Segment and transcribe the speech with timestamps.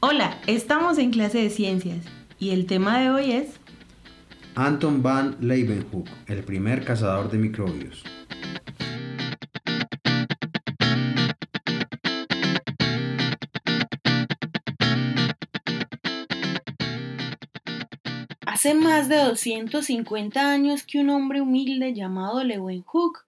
[0.00, 2.04] Hola, estamos en clase de ciencias
[2.38, 3.58] y el tema de hoy es
[4.54, 8.04] Anton van Leeuwenhoek, el primer cazador de microbios.
[18.46, 23.27] Hace más de 250 años que un hombre humilde llamado Leeuwenhoek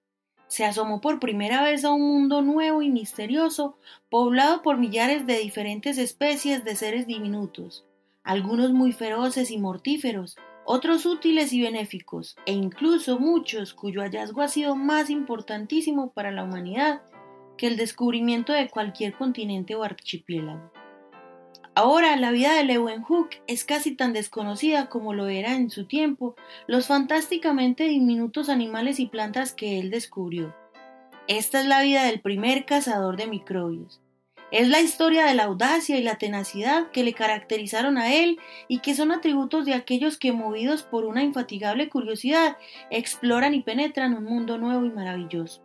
[0.50, 3.78] se asomó por primera vez a un mundo nuevo y misterioso,
[4.10, 7.86] poblado por millares de diferentes especies de seres diminutos,
[8.24, 14.48] algunos muy feroces y mortíferos, otros útiles y benéficos, e incluso muchos cuyo hallazgo ha
[14.48, 17.02] sido más importantísimo para la humanidad
[17.56, 20.72] que el descubrimiento de cualquier continente o archipiélago.
[21.82, 26.36] Ahora la vida de Leeuwenhoek es casi tan desconocida como lo era en su tiempo
[26.66, 30.54] los fantásticamente diminutos animales y plantas que él descubrió.
[31.26, 34.02] Esta es la vida del primer cazador de microbios.
[34.52, 38.80] Es la historia de la audacia y la tenacidad que le caracterizaron a él y
[38.80, 42.58] que son atributos de aquellos que, movidos por una infatigable curiosidad,
[42.90, 45.62] exploran y penetran un mundo nuevo y maravilloso.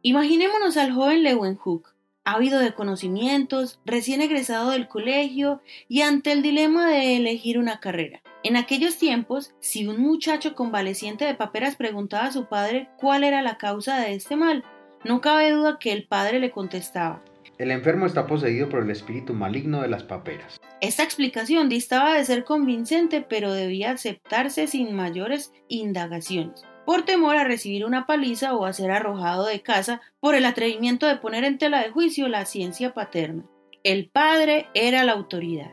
[0.00, 1.97] Imaginémonos al joven Leeuwenhoek,
[2.28, 8.20] ávido de conocimientos, recién egresado del colegio y ante el dilema de elegir una carrera.
[8.42, 13.40] En aquellos tiempos, si un muchacho convaleciente de paperas preguntaba a su padre cuál era
[13.40, 14.62] la causa de este mal,
[15.04, 17.24] no cabe duda que el padre le contestaba.
[17.56, 20.60] El enfermo está poseído por el espíritu maligno de las paperas.
[20.82, 27.44] Esta explicación distaba de ser convincente, pero debía aceptarse sin mayores indagaciones por temor a
[27.44, 31.58] recibir una paliza o a ser arrojado de casa por el atrevimiento de poner en
[31.58, 33.44] tela de juicio la ciencia paterna.
[33.84, 35.70] El padre era la autoridad.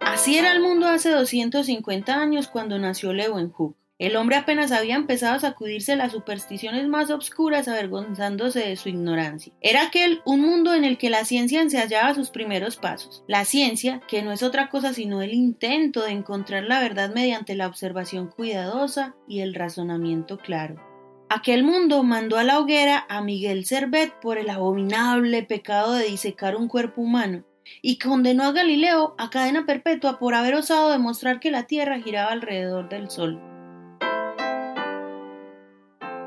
[0.00, 3.76] Así era el mundo hace 250 años cuando nació Leeuwenhoek.
[3.96, 9.52] El hombre apenas había empezado a sacudirse las supersticiones más obscuras avergonzándose de su ignorancia.
[9.60, 13.22] Era aquel un mundo en el que la ciencia ensayaba sus primeros pasos.
[13.28, 17.54] La ciencia, que no es otra cosa sino el intento de encontrar la verdad mediante
[17.54, 20.82] la observación cuidadosa y el razonamiento claro.
[21.28, 26.56] Aquel mundo mandó a la hoguera a Miguel Servet por el abominable pecado de disecar
[26.56, 27.44] un cuerpo humano
[27.80, 32.32] y condenó a Galileo a cadena perpetua por haber osado demostrar que la Tierra giraba
[32.32, 33.53] alrededor del Sol.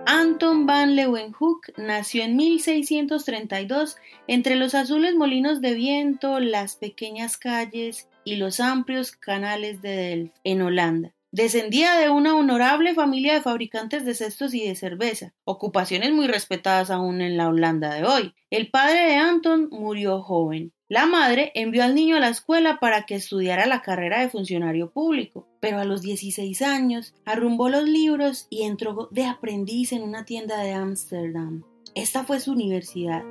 [0.10, 3.98] Anton van Leeuwenhoek nació en 1632
[4.28, 10.36] entre los azules molinos de viento, las pequeñas calles y los amplios canales de Delft,
[10.46, 11.17] en Holanda.
[11.38, 16.90] Descendía de una honorable familia de fabricantes de cestos y de cerveza, ocupaciones muy respetadas
[16.90, 18.34] aún en la Holanda de hoy.
[18.50, 20.74] El padre de Anton murió joven.
[20.90, 24.90] La madre envió al niño a la escuela para que estudiara la carrera de funcionario
[24.90, 30.26] público, pero a los 16 años arrumbó los libros y entró de aprendiz en una
[30.26, 31.62] tienda de Ámsterdam.
[31.94, 33.22] Esta fue su universidad.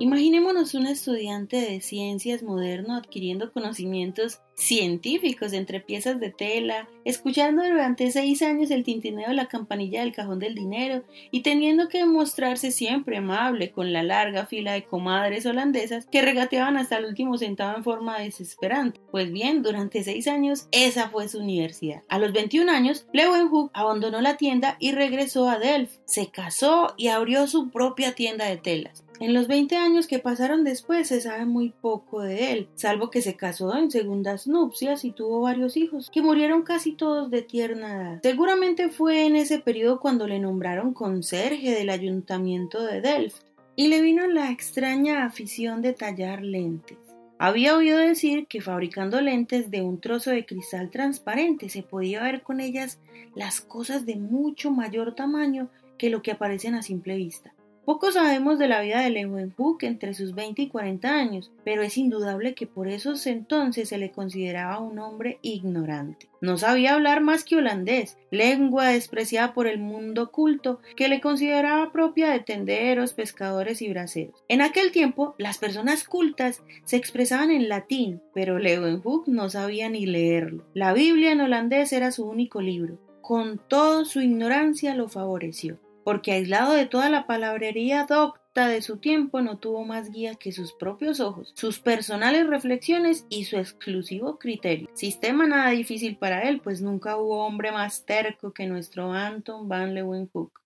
[0.00, 8.12] Imaginémonos un estudiante de ciencias moderno adquiriendo conocimientos científicos entre piezas de tela, escuchando durante
[8.12, 12.70] seis años el tintineo de la campanilla del cajón del dinero y teniendo que mostrarse
[12.70, 17.76] siempre amable con la larga fila de comadres holandesas que regateaban hasta el último centavo
[17.76, 19.00] en forma desesperante.
[19.10, 22.02] Pues bien, durante seis años esa fue su universidad.
[22.08, 25.98] A los 21 años, Leeuwenhoek abandonó la tienda y regresó a Delft.
[26.04, 29.04] Se casó y abrió su propia tienda de telas.
[29.20, 33.20] En los 20 años que pasaron después se sabe muy poco de él, salvo que
[33.20, 37.96] se casó en segundas nupcias y tuvo varios hijos, que murieron casi todos de tierna
[37.96, 38.20] edad.
[38.22, 43.42] Seguramente fue en ese periodo cuando le nombraron conserje del ayuntamiento de Delft
[43.74, 46.98] y le vino la extraña afición de tallar lentes.
[47.40, 52.42] Había oído decir que fabricando lentes de un trozo de cristal transparente se podía ver
[52.42, 53.00] con ellas
[53.34, 55.68] las cosas de mucho mayor tamaño
[55.98, 57.52] que lo que aparecen a simple vista.
[57.88, 61.96] Poco sabemos de la vida de Leeuwenhoek entre sus 20 y 40 años, pero es
[61.96, 66.28] indudable que por esos entonces se le consideraba un hombre ignorante.
[66.42, 71.90] No sabía hablar más que holandés, lengua despreciada por el mundo culto que le consideraba
[71.90, 74.44] propia de tenderos, pescadores y braceros.
[74.48, 80.04] En aquel tiempo, las personas cultas se expresaban en latín, pero Leeuwenhoek no sabía ni
[80.04, 80.66] leerlo.
[80.74, 82.98] La Biblia en holandés era su único libro.
[83.22, 88.96] Con todo su ignorancia lo favoreció porque aislado de toda la palabrería docta de su
[88.96, 94.38] tiempo no tuvo más guía que sus propios ojos, sus personales reflexiones y su exclusivo
[94.38, 94.88] criterio.
[94.94, 99.92] Sistema nada difícil para él, pues nunca hubo hombre más terco que nuestro Anton van
[99.92, 100.58] Leeuwenhoek.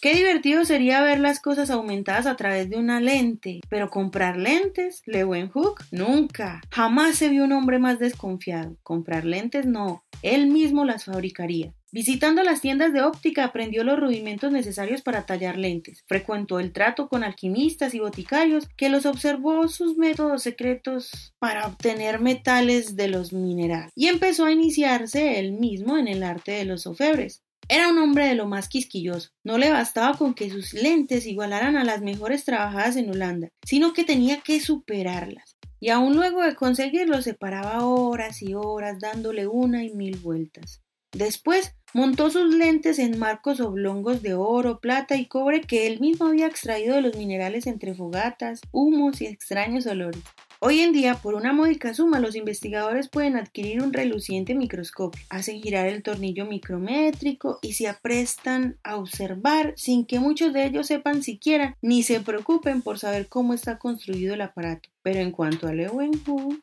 [0.00, 5.02] Qué divertido sería ver las cosas aumentadas a través de una lente, pero comprar lentes,
[5.06, 6.60] Leeuwenhoek, nunca.
[6.70, 8.76] Jamás se vio un hombre más desconfiado.
[8.84, 11.74] Comprar lentes no, él mismo las fabricaría.
[11.90, 16.04] Visitando las tiendas de óptica aprendió los rudimentos necesarios para tallar lentes.
[16.06, 22.20] Frecuentó el trato con alquimistas y boticarios que los observó sus métodos secretos para obtener
[22.20, 23.90] metales de los minerales.
[23.94, 27.42] Y empezó a iniciarse él mismo en el arte de los ofebres.
[27.70, 29.30] Era un hombre de lo más quisquilloso.
[29.42, 33.94] No le bastaba con que sus lentes igualaran a las mejores trabajadas en Holanda, sino
[33.94, 35.56] que tenía que superarlas.
[35.80, 40.82] Y aún luego de conseguirlo se paraba horas y horas dándole una y mil vueltas.
[41.12, 46.26] Después montó sus lentes en marcos oblongos de oro, plata y cobre que él mismo
[46.26, 50.22] había extraído de los minerales entre fogatas, humos y extraños olores.
[50.60, 55.62] Hoy en día, por una módica suma, los investigadores pueden adquirir un reluciente microscopio, hacen
[55.62, 61.22] girar el tornillo micrométrico y se aprestan a observar sin que muchos de ellos sepan
[61.22, 64.88] siquiera ni se preocupen por saber cómo está construido el aparato.
[65.02, 66.58] Pero en cuanto a Leeuwenhoek,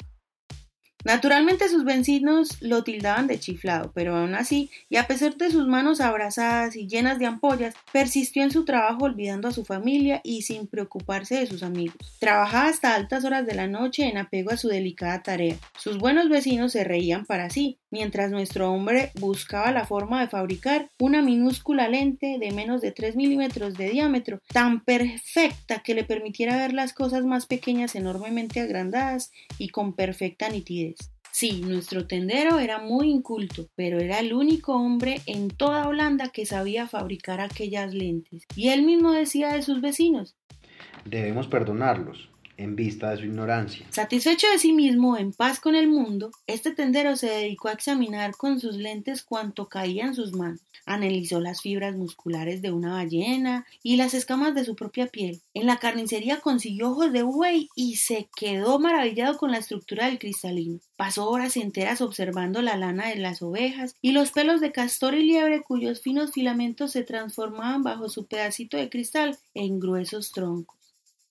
[1.05, 5.67] Naturalmente sus vecinos lo tildaban de chiflado, pero aún así, y a pesar de sus
[5.67, 10.41] manos abrazadas y llenas de ampollas, persistió en su trabajo olvidando a su familia y
[10.41, 12.17] sin preocuparse de sus amigos.
[12.19, 15.57] Trabajaba hasta altas horas de la noche en apego a su delicada tarea.
[15.77, 20.89] Sus buenos vecinos se reían para sí, mientras nuestro hombre buscaba la forma de fabricar
[20.99, 26.57] una minúscula lente de menos de 3 milímetros de diámetro, tan perfecta que le permitiera
[26.57, 30.97] ver las cosas más pequeñas enormemente agrandadas y con perfecta nitidez.
[31.31, 36.45] Sí, nuestro tendero era muy inculto, pero era el único hombre en toda Holanda que
[36.45, 38.43] sabía fabricar aquellas lentes.
[38.57, 40.35] Y él mismo decía de sus vecinos.
[41.05, 43.85] Debemos perdonarlos, en vista de su ignorancia.
[43.89, 48.35] Satisfecho de sí mismo, en paz con el mundo, este tendero se dedicó a examinar
[48.35, 50.61] con sus lentes cuanto caía en sus manos.
[50.85, 55.41] Analizó las fibras musculares de una ballena y las escamas de su propia piel.
[55.53, 60.19] En la carnicería consiguió ojos de buey y se quedó maravillado con la estructura del
[60.19, 60.79] cristalino.
[60.95, 65.23] Pasó horas enteras observando la lana de las ovejas y los pelos de castor y
[65.23, 70.75] liebre cuyos finos filamentos se transformaban bajo su pedacito de cristal en gruesos troncos.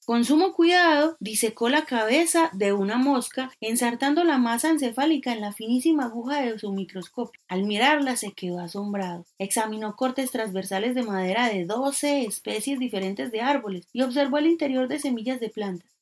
[0.06, 5.52] Con sumo cuidado, disecó la cabeza de una mosca, ensartando la masa encefálica en la
[5.52, 7.40] finísima aguja de su microscopio.
[7.48, 9.24] Al mirarla se quedó asombrado.
[9.38, 14.88] Examinó cortes transversales de madera de doce especies diferentes de árboles y observó el interior
[14.88, 15.93] de semillas de plantas.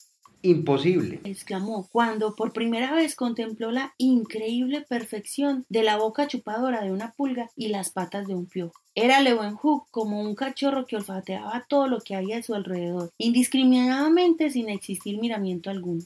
[0.45, 6.91] Imposible, exclamó, cuando por primera vez contempló la increíble perfección de la boca chupadora de
[6.91, 8.75] una pulga y las patas de un piojo.
[8.97, 14.51] Era Leeuwenhoek como un cachorro que olfateaba todo lo que había a su alrededor, indiscriminadamente
[14.51, 16.03] sin existir miramiento alguno.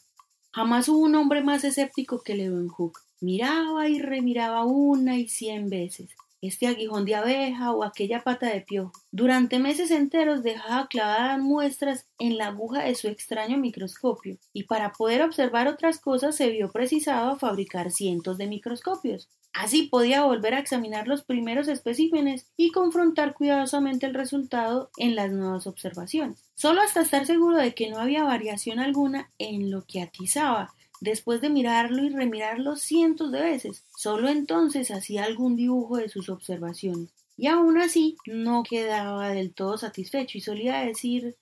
[0.52, 2.98] Jamás hubo un hombre más escéptico que Leeuwenhoek.
[3.20, 6.10] Miraba y remiraba una y cien veces
[6.40, 8.92] este aguijón de abeja o aquella pata de piojo.
[9.10, 14.92] Durante meses enteros dejaba clavadas muestras en la aguja de su extraño microscopio, y para
[14.92, 19.28] poder observar otras cosas se vio precisado a fabricar cientos de microscopios.
[19.56, 25.32] Así podía volver a examinar los primeros especímenes y confrontar cuidadosamente el resultado en las
[25.32, 30.02] nuevas observaciones, solo hasta estar seguro de que no había variación alguna en lo que
[30.02, 33.84] atizaba, después de mirarlo y remirarlo cientos de veces.
[33.96, 37.10] Solo entonces hacía algún dibujo de sus observaciones.
[37.37, 41.37] Y aún así no quedaba del todo satisfecho y solía decir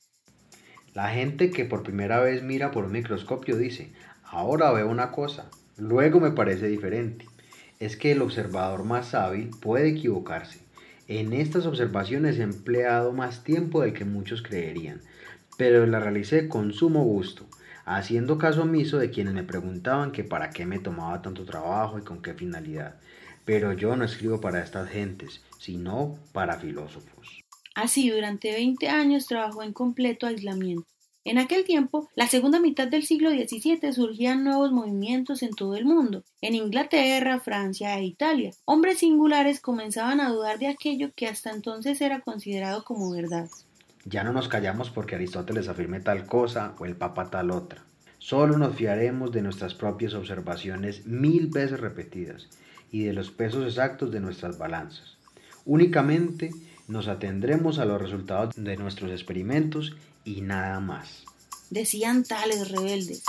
[0.92, 3.92] La gente que por primera vez mira por un microscopio dice
[4.24, 7.26] ahora veo una cosa, luego me parece diferente.
[7.78, 10.60] Es que el observador más hábil puede equivocarse.
[11.06, 15.02] En estas observaciones he empleado más tiempo del que muchos creerían,
[15.58, 17.46] pero la realicé con sumo gusto
[17.84, 22.02] haciendo caso omiso de quienes me preguntaban que para qué me tomaba tanto trabajo y
[22.02, 22.96] con qué finalidad.
[23.44, 27.42] Pero yo no escribo para estas gentes, sino para filósofos.
[27.74, 30.86] Así, durante 20 años trabajó en completo aislamiento.
[31.26, 35.86] En aquel tiempo, la segunda mitad del siglo XVII, surgían nuevos movimientos en todo el
[35.86, 36.22] mundo.
[36.42, 42.02] En Inglaterra, Francia e Italia, hombres singulares comenzaban a dudar de aquello que hasta entonces
[42.02, 43.48] era considerado como verdad.
[44.04, 47.84] Ya no nos callamos porque Aristóteles afirme tal cosa o el Papa tal otra.
[48.18, 52.48] Solo nos fiaremos de nuestras propias observaciones mil veces repetidas
[52.90, 55.16] y de los pesos exactos de nuestras balanzas.
[55.64, 56.50] Únicamente
[56.86, 61.24] nos atendremos a los resultados de nuestros experimentos y nada más.
[61.70, 63.24] Decían tales rebeldes.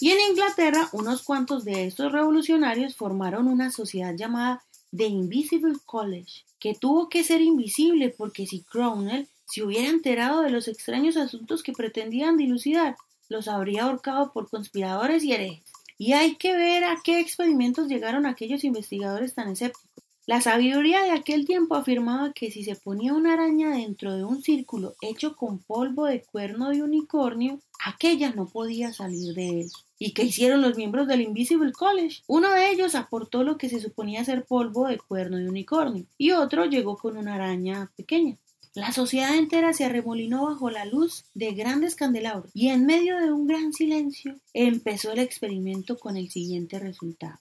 [0.00, 4.62] Y en Inglaterra unos cuantos de estos revolucionarios formaron una sociedad llamada
[4.94, 10.50] The Invisible College, que tuvo que ser invisible porque si Cromwell si hubiera enterado de
[10.50, 12.96] los extraños asuntos que pretendían dilucidar,
[13.28, 15.72] los habría ahorcado por conspiradores y herejes.
[15.98, 19.86] Y hay que ver a qué experimentos llegaron aquellos investigadores tan escépticos.
[20.26, 24.42] La sabiduría de aquel tiempo afirmaba que si se ponía una araña dentro de un
[24.42, 29.70] círculo hecho con polvo de cuerno de unicornio, aquella no podía salir de él.
[30.00, 32.22] ¿Y qué hicieron los miembros del Invisible College?
[32.26, 36.32] Uno de ellos aportó lo que se suponía ser polvo de cuerno de unicornio y
[36.32, 38.36] otro llegó con una araña pequeña.
[38.76, 43.32] La sociedad entera se arremolinó bajo la luz de grandes candelabros y en medio de
[43.32, 47.38] un gran silencio empezó el experimento con el siguiente resultado.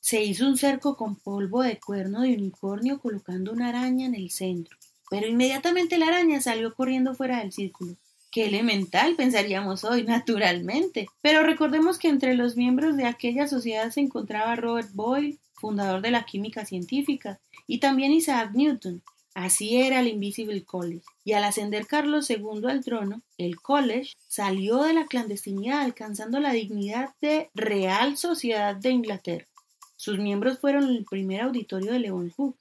[0.00, 4.30] Se hizo un cerco con polvo de cuerno de unicornio colocando una araña en el
[4.30, 4.76] centro,
[5.08, 7.96] pero inmediatamente la araña salió corriendo fuera del círculo.
[8.30, 11.08] Qué elemental, pensaríamos hoy, naturalmente.
[11.22, 16.10] Pero recordemos que entre los miembros de aquella sociedad se encontraba Robert Boyle, fundador de
[16.10, 19.02] la química científica, y también Isaac Newton.
[19.34, 21.02] Así era el Invisible College.
[21.24, 26.52] Y al ascender Carlos II al trono, el college salió de la clandestinidad alcanzando la
[26.52, 29.46] dignidad de Real Sociedad de Inglaterra.
[29.96, 32.56] Sus miembros fueron el primer auditorio de Leeuwenhoek.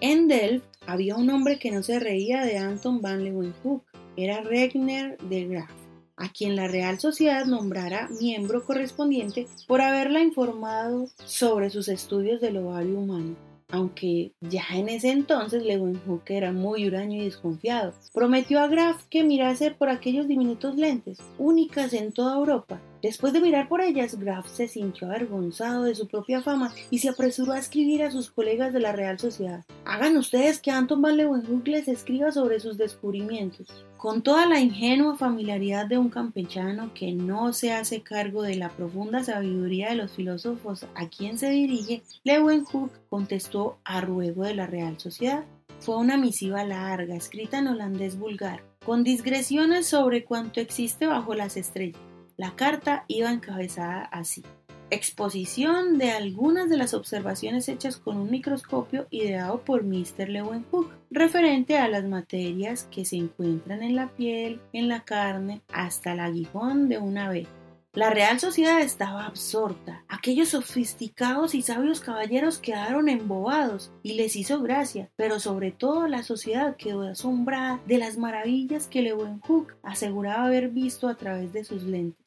[0.00, 3.84] En Delft había un hombre que no se reía de Anton van Leeuwenhoek,
[4.16, 5.70] era Regner de Graaf,
[6.16, 12.56] a quien la Real Sociedad nombrara miembro correspondiente por haberla informado sobre sus estudios del
[12.58, 13.36] ovario humano
[13.68, 17.92] aunque ya en ese entonces Leeuwenhoek era muy huraño y desconfiado.
[18.12, 22.80] Prometió a Graf que mirase por aquellos diminutos lentes, únicas en toda Europa.
[23.06, 27.08] Después de mirar por ellas, Graf se sintió avergonzado de su propia fama y se
[27.08, 29.64] apresuró a escribir a sus colegas de la Real Sociedad.
[29.84, 33.68] Hagan ustedes que Anton van Leeuwenhoek les escriba sobre sus descubrimientos.
[33.96, 38.70] Con toda la ingenua familiaridad de un campechano que no se hace cargo de la
[38.70, 44.66] profunda sabiduría de los filósofos a quien se dirige, Leeuwenhoek contestó a ruego de la
[44.66, 45.44] Real Sociedad.
[45.78, 51.56] Fue una misiva larga, escrita en holandés vulgar, con digresiones sobre cuanto existe bajo las
[51.56, 52.00] estrellas.
[52.36, 54.42] La carta iba encabezada así.
[54.90, 60.28] Exposición de algunas de las observaciones hechas con un microscopio ideado por Mr.
[60.28, 66.12] Leeuwenhoek, referente a las materias que se encuentran en la piel, en la carne, hasta
[66.12, 67.46] el aguijón de una ave.
[67.94, 70.04] La Real Sociedad estaba absorta.
[70.06, 76.22] Aquellos sofisticados y sabios caballeros quedaron embobados y les hizo gracia, pero sobre todo la
[76.22, 81.84] sociedad quedó asombrada de las maravillas que Leeuwenhoek aseguraba haber visto a través de sus
[81.84, 82.25] lentes.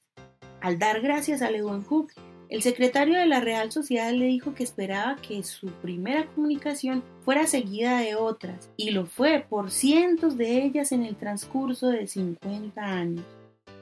[0.62, 2.12] Al dar gracias a Leeuwenhoek,
[2.50, 7.48] el secretario de la Real Sociedad le dijo que esperaba que su primera comunicación fuera
[7.48, 12.82] seguida de otras, y lo fue por cientos de ellas en el transcurso de 50
[12.82, 13.26] años.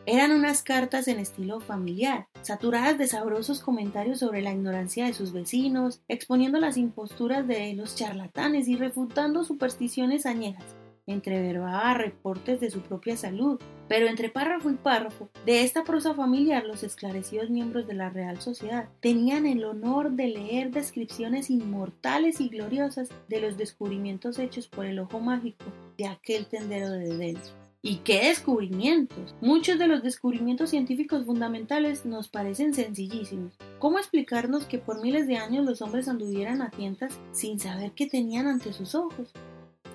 [0.05, 5.33] Eran unas cartas en estilo familiar, saturadas de sabrosos comentarios sobre la ignorancia de sus
[5.33, 10.75] vecinos, exponiendo las imposturas de los charlatanes y refutando supersticiones añejas
[11.07, 16.65] entreverbaba reportes de su propia salud, pero entre párrafo y párrafo de esta prosa familiar
[16.65, 22.49] los esclarecidos miembros de la Real Sociedad tenían el honor de leer descripciones inmortales y
[22.49, 25.65] gloriosas de los descubrimientos hechos por el ojo mágico
[25.97, 27.37] de aquel tendero de Edén.
[27.81, 29.35] ¿Y qué descubrimientos?
[29.39, 33.53] Muchos de los descubrimientos científicos fundamentales nos parecen sencillísimos.
[33.79, 38.07] ¿Cómo explicarnos que por miles de años los hombres anduvieran a tientas sin saber qué
[38.07, 39.31] tenían ante sus ojos?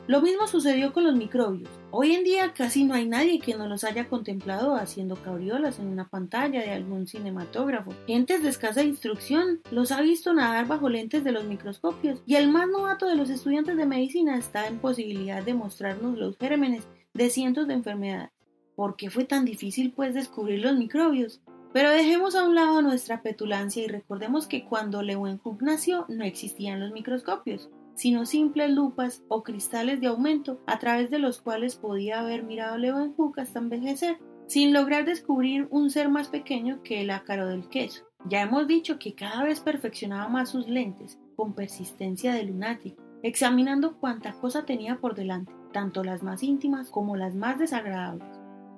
[0.09, 1.71] Lo mismo sucedió con los microbios.
[1.93, 5.87] Hoy en día casi no hay nadie que no los haya contemplado haciendo cabriolas en
[5.87, 7.95] una pantalla de algún cinematógrafo.
[8.09, 12.49] Gentes de escasa instrucción los ha visto nadar bajo lentes de los microscopios y el
[12.49, 16.83] más novato de los estudiantes de medicina está en posibilidad de mostrarnos los gérmenes
[17.15, 18.33] de cientos de enfermedades.
[18.75, 21.41] ¿Por qué fue tan difícil pues descubrir los microbios?
[21.73, 26.81] Pero dejemos a un lado nuestra petulancia y recordemos que cuando Leeuwenhoek nació no existían
[26.81, 32.21] los microscopios sino simples lupas o cristales de aumento a través de los cuales podía
[32.21, 37.47] haber mirado Leeuwenhoek hasta envejecer, sin lograr descubrir un ser más pequeño que el ácaro
[37.47, 38.05] del queso.
[38.29, 43.99] Ya hemos dicho que cada vez perfeccionaba más sus lentes, con persistencia de lunático, examinando
[43.99, 48.27] cuánta cosa tenía por delante, tanto las más íntimas como las más desagradables.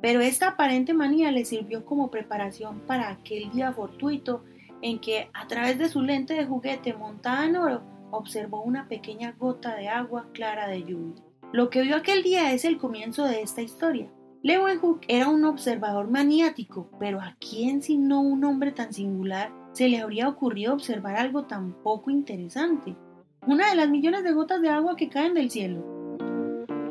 [0.00, 4.44] Pero esta aparente manía le sirvió como preparación para aquel día fortuito
[4.82, 7.82] en que, a través de su lente de juguete montada en oro,
[8.16, 11.22] observó una pequeña gota de agua clara de lluvia.
[11.52, 14.10] Lo que vio aquel día es el comienzo de esta historia.
[14.42, 19.98] Leeuwenhoek era un observador maniático, pero ¿a quién sino un hombre tan singular se le
[19.98, 22.94] habría ocurrido observar algo tan poco interesante?
[23.46, 25.82] Una de las millones de gotas de agua que caen del cielo.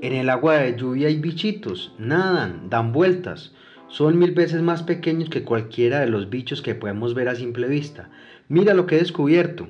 [0.01, 3.53] En el agua de lluvia hay bichitos, nadan, dan vueltas.
[3.87, 7.67] Son mil veces más pequeños que cualquiera de los bichos que podemos ver a simple
[7.67, 8.09] vista.
[8.49, 9.67] Mira lo que he descubierto.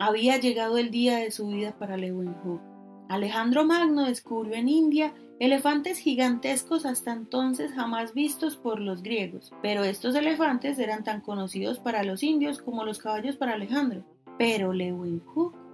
[0.00, 2.60] Había llegado el día de su vida para Leeuwenhoek.
[3.08, 9.82] Alejandro Magno descubrió en India elefantes gigantescos hasta entonces jamás vistos por los griegos, pero
[9.82, 14.04] estos elefantes eran tan conocidos para los indios como los caballos para Alejandro.
[14.38, 15.67] Pero Leeuwenhoek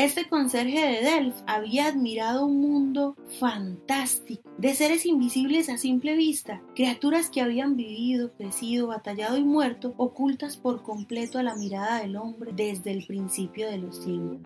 [0.00, 6.62] Este conserje de Delft había admirado un mundo fantástico, de seres invisibles a simple vista,
[6.74, 12.16] criaturas que habían vivido, crecido, batallado y muerto, ocultas por completo a la mirada del
[12.16, 14.40] hombre desde el principio de los siglos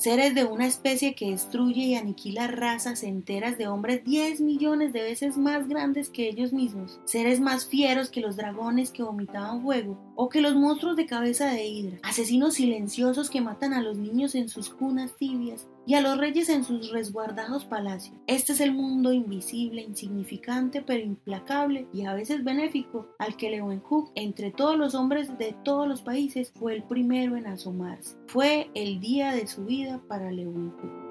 [0.00, 5.02] seres de una especie que destruye y aniquila razas enteras de hombres 10 millones de
[5.02, 9.98] veces más grandes que ellos mismos, seres más fieros que los dragones que vomitaban fuego
[10.16, 14.34] o que los monstruos de cabeza de hidra, asesinos silenciosos que matan a los niños
[14.34, 18.16] en sus cunas tibias y a los reyes en sus resguardados palacios.
[18.26, 24.12] Este es el mundo invisible, insignificante, pero implacable y a veces benéfico al que Leeuwenhoek,
[24.14, 28.16] entre todos los hombres de todos los países, fue el primero en asomarse.
[28.26, 31.10] Fue el día de su vida para Leeuwenhoek.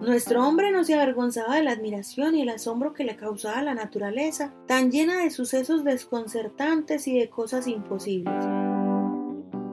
[0.00, 3.74] Nuestro hombre no se avergonzaba de la admiración y el asombro que le causaba la
[3.74, 8.67] naturaleza, tan llena de sucesos desconcertantes y de cosas imposibles.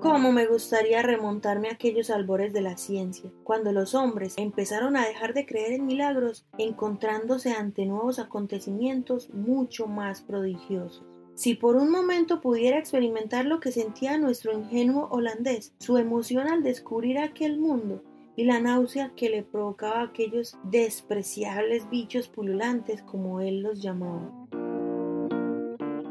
[0.06, 5.08] ¿Cómo me gustaría remontarme a aquellos albores de la ciencia, cuando los hombres empezaron a
[5.08, 11.04] dejar de creer en milagros, encontrándose ante nuevos acontecimientos mucho más prodigiosos?
[11.34, 16.62] Si por un momento pudiera experimentar lo que sentía nuestro ingenuo holandés, su emoción al
[16.62, 18.04] descubrir aquel mundo
[18.36, 24.32] y la náusea que le provocaba aquellos despreciables bichos pululantes como él los llamaba.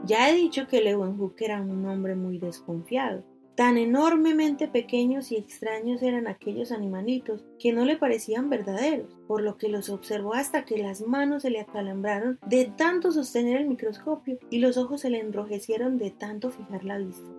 [0.04, 3.22] Ya he dicho que Leeuwenhoek era un hombre muy desconfiado,
[3.54, 9.56] Tan enormemente pequeños y extraños eran aquellos animalitos que no le parecían verdaderos, por lo
[9.58, 14.38] que los observó hasta que las manos se le acalambraron de tanto sostener el microscopio
[14.50, 17.30] y los ojos se le enrojecieron de tanto fijar la vista.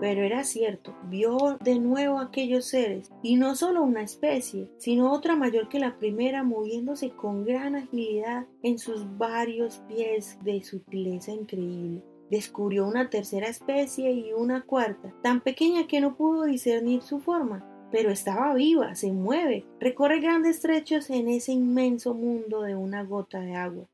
[0.00, 5.36] Pero era cierto, vio de nuevo aquellos seres, y no solo una especie, sino otra
[5.36, 12.02] mayor que la primera, moviéndose con gran agilidad en sus varios pies de sutileza increíble
[12.32, 17.62] descubrió una tercera especie y una cuarta, tan pequeña que no pudo discernir su forma,
[17.92, 23.38] pero estaba viva, se mueve, recorre grandes trechos en ese inmenso mundo de una gota
[23.38, 23.84] de agua.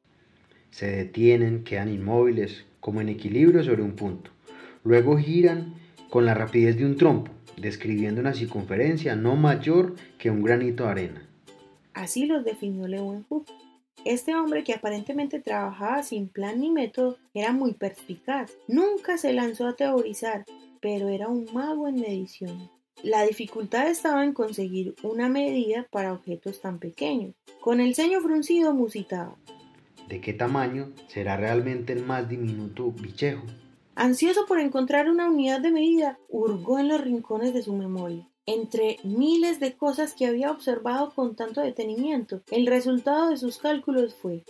[0.71, 4.31] Se detienen, quedan inmóviles, como en equilibrio sobre un punto.
[4.85, 5.75] Luego giran
[6.09, 10.91] con la rapidez de un trompo, describiendo una circunferencia no mayor que un granito de
[10.91, 11.29] arena.
[11.93, 13.49] Así los definió Leeuwenhoek.
[14.05, 18.53] Este hombre, que aparentemente trabajaba sin plan ni método, era muy perspicaz.
[18.69, 20.45] Nunca se lanzó a teorizar,
[20.81, 22.71] pero era un mago en medición.
[23.03, 27.35] La dificultad estaba en conseguir una medida para objetos tan pequeños.
[27.61, 29.37] Con el ceño fruncido musitaba.
[30.09, 33.45] ¿De qué tamaño será realmente el más diminuto bichejo?
[33.95, 38.97] Ansioso por encontrar una unidad de medida, hurgó en los rincones de su memoria entre
[39.05, 42.41] miles de cosas que había observado con tanto detenimiento.
[42.51, 44.43] El resultado de sus cálculos fue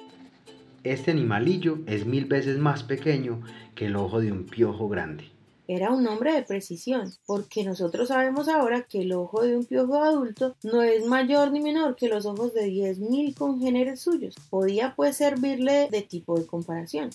[0.84, 3.42] Este animalillo es mil veces más pequeño
[3.74, 5.24] que el ojo de un piojo grande.
[5.66, 10.00] Era un hombre de precisión, porque nosotros sabemos ahora que el ojo de un piojo
[10.00, 14.36] adulto no es mayor ni menor que los ojos de diez mil congéneres suyos.
[14.48, 17.10] Podía pues servirle de tipo de comparación.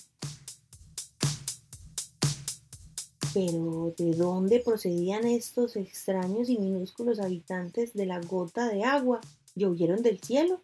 [3.34, 9.20] Pero ¿de dónde procedían estos extraños y minúsculos habitantes de la gota de agua?
[9.56, 10.62] ¿Llovieron del cielo?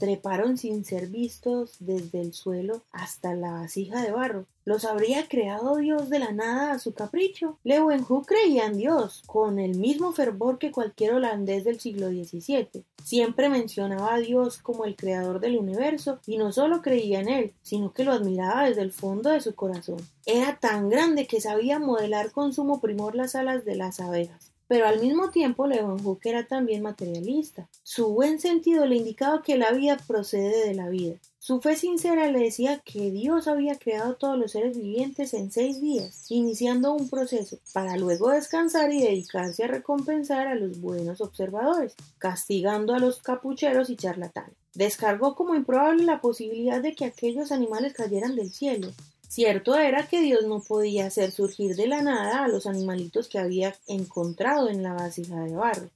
[0.00, 4.46] treparon sin ser vistos desde el suelo hasta la vasija de barro.
[4.70, 7.58] ¿Los habría creado Dios de la nada a su capricho?
[7.64, 12.84] Leeuwenhoek creía en Dios, con el mismo fervor que cualquier holandés del siglo XVII.
[13.02, 17.52] Siempre mencionaba a Dios como el creador del universo y no solo creía en él,
[17.62, 19.98] sino que lo admiraba desde el fondo de su corazón.
[20.24, 24.86] Era tan grande que sabía modelar con sumo primor las alas de las abejas pero
[24.86, 27.68] al mismo tiempo Leeuwenhoek era también materialista.
[27.82, 31.16] Su buen sentido le indicaba que la vida procede de la vida.
[31.40, 35.80] Su fe sincera le decía que Dios había creado todos los seres vivientes en seis
[35.80, 41.96] días, iniciando un proceso para luego descansar y dedicarse a recompensar a los buenos observadores,
[42.18, 44.54] castigando a los capucheros y charlatanes.
[44.74, 48.92] Descargó como improbable la posibilidad de que aquellos animales cayeran del cielo,
[49.30, 53.38] Cierto era que Dios no podía hacer surgir de la nada a los animalitos que
[53.38, 55.88] había encontrado en la vasija de barro.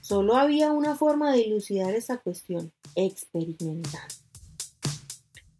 [0.00, 4.08] Solo había una forma de dilucidar esta cuestión, experimentar.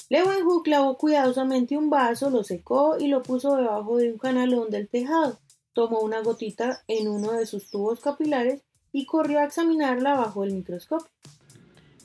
[0.09, 4.89] Leeuwenhoek clavó cuidadosamente un vaso, lo secó y lo puso debajo de un canalón del
[4.89, 5.39] tejado.
[5.75, 10.55] Tomó una gotita en uno de sus tubos capilares y corrió a examinarla bajo el
[10.55, 11.11] microscopio.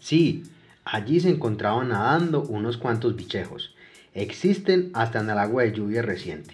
[0.01, 0.43] Sí,
[0.83, 3.73] allí se encontraban nadando unos cuantos bichejos
[4.13, 6.54] Existen hasta en el agua de lluvia reciente.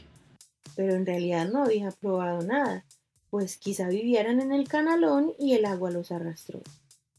[0.75, 2.85] Pero en realidad no había probado nada,
[3.31, 6.61] pues quizá vivieran en el canalón y el agua los arrastró.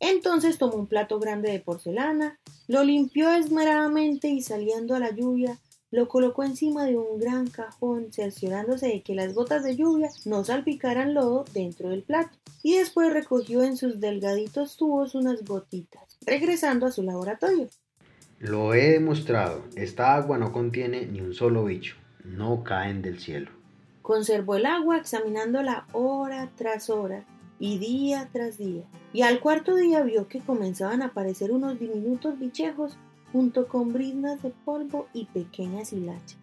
[0.01, 5.59] Entonces tomó un plato grande de porcelana, lo limpió esmeradamente y saliendo a la lluvia,
[5.91, 10.45] lo colocó encima de un gran cajón, cerciorándose de que las gotas de lluvia no
[10.45, 16.87] salpicaran lodo dentro del plato, y después recogió en sus delgaditos tubos unas gotitas, regresando
[16.87, 17.69] a su laboratorio.
[18.41, 23.51] Lo he demostrado, esta agua no contiene ni un solo bicho, no caen del cielo.
[24.01, 27.25] Conservó el agua examinándola hora tras hora
[27.59, 32.39] y día tras día, y al cuarto día vio que comenzaban a aparecer unos diminutos
[32.39, 32.97] bichejos
[33.33, 36.39] junto con briznas de polvo y pequeñas hilachas.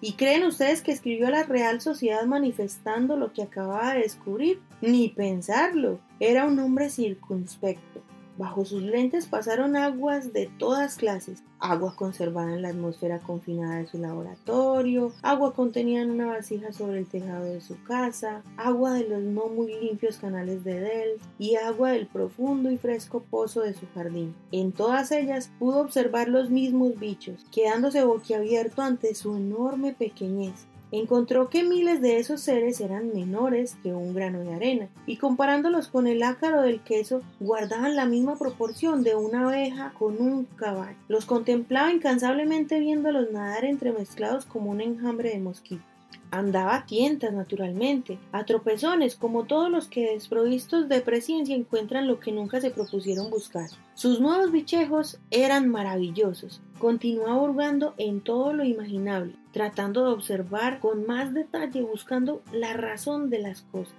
[0.00, 4.58] ¿Y creen ustedes que escribió a la Real Sociedad manifestando lo que acababa de descubrir?
[4.80, 6.00] Ni pensarlo.
[6.18, 8.00] Era un hombre circunspecto,
[8.40, 13.86] Bajo sus lentes pasaron aguas de todas clases, agua conservada en la atmósfera confinada de
[13.86, 19.06] su laboratorio, agua contenida en una vasija sobre el tejado de su casa, agua de
[19.06, 23.74] los no muy limpios canales de Delft y agua del profundo y fresco pozo de
[23.74, 24.34] su jardín.
[24.52, 31.48] En todas ellas pudo observar los mismos bichos, quedándose boquiabierto ante su enorme pequeñez encontró
[31.48, 36.06] que miles de esos seres eran menores que un grano de arena, y comparándolos con
[36.06, 40.96] el ácaro del queso, guardaban la misma proporción de una abeja con un caballo.
[41.08, 45.89] Los contemplaba incansablemente viéndolos nadar entremezclados como un enjambre de mosquitos.
[46.32, 52.20] Andaba a tientas, naturalmente, a tropezones, como todos los que desprovistos de presencia encuentran lo
[52.20, 53.68] que nunca se propusieron buscar.
[53.94, 56.62] Sus nuevos bichejos eran maravillosos.
[56.78, 63.28] Continuaba hurgando en todo lo imaginable, tratando de observar con más detalle, buscando la razón
[63.28, 63.94] de las cosas.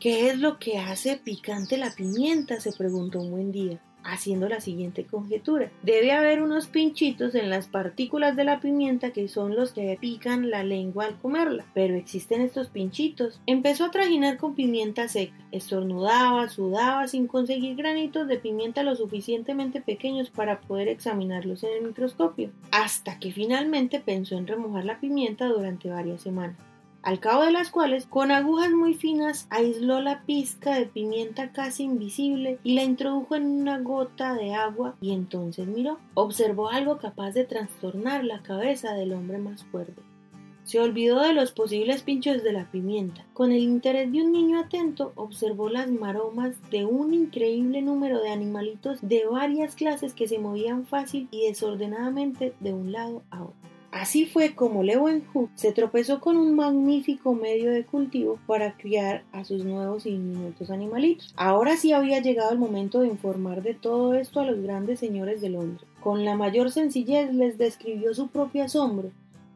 [0.00, 2.60] ¿Qué es lo que hace picante la pimienta?
[2.60, 5.70] se preguntó un buen día haciendo la siguiente conjetura.
[5.82, 10.50] Debe haber unos pinchitos en las partículas de la pimienta que son los que pican
[10.50, 13.40] la lengua al comerla, pero existen estos pinchitos.
[13.46, 19.80] Empezó a trajinar con pimienta seca, estornudaba, sudaba sin conseguir granitos de pimienta lo suficientemente
[19.80, 25.46] pequeños para poder examinarlos en el microscopio, hasta que finalmente pensó en remojar la pimienta
[25.46, 26.67] durante varias semanas
[27.08, 31.84] al cabo de las cuales, con agujas muy finas, aisló la pizca de pimienta casi
[31.84, 35.98] invisible y la introdujo en una gota de agua y entonces miró.
[36.12, 40.02] Observó algo capaz de trastornar la cabeza del hombre más fuerte.
[40.64, 43.24] Se olvidó de los posibles pinchos de la pimienta.
[43.32, 48.32] Con el interés de un niño atento, observó las maromas de un increíble número de
[48.32, 53.67] animalitos de varias clases que se movían fácil y desordenadamente de un lado a otro.
[53.90, 59.44] Así fue como Leeuwenhoek se tropezó con un magnífico medio de cultivo para criar a
[59.44, 61.32] sus nuevos y diminutos animalitos.
[61.36, 65.40] Ahora sí había llegado el momento de informar de todo esto a los grandes señores
[65.40, 65.88] de Londres.
[66.00, 69.10] Con la mayor sencillez les describió su propio asombro.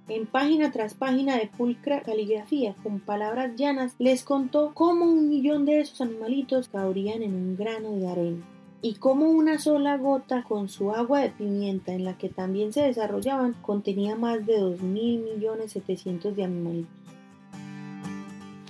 [0.08, 5.66] En página tras página de pulcra caligrafía, con palabras llanas, les contó cómo un millón
[5.66, 8.51] de esos animalitos cabrían en un grano de arena
[8.82, 12.82] y como una sola gota con su agua de pimienta en la que también se
[12.82, 16.92] desarrollaban contenía más de 2.700.000 de animalitos.